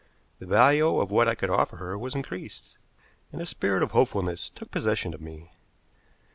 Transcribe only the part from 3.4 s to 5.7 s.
spirit of hopefulness took possession of me.